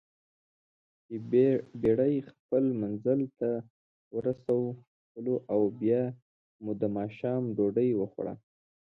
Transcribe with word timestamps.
چې 1.05 1.15
بېړۍ 1.81 2.15
خپل 2.31 2.63
منزل 2.81 3.21
ته 3.39 3.49
ورسولواو 4.15 5.63
بیا 5.81 6.03
مو 6.63 6.71
دماښام 6.83 7.41
ډوډۍ 7.55 7.89
وخوړه. 7.95 8.33